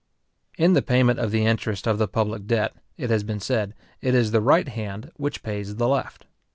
[0.57, 4.15] In the payment of the interest of the public debt, it has been said, it
[4.15, 6.25] is the right hand which pays the left.